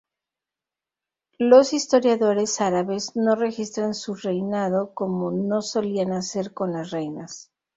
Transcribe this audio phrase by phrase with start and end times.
[1.37, 7.51] Los historiadores árabes no registran su reinado como no solían hacer con las reinas.